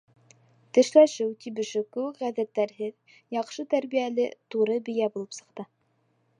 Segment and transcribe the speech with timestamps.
[0.77, 5.71] Тешләшеү, тибешеү кеүек ғәҙәттәрһеҙ яҡшы тәрбиәле туры бейә булып сыҡты.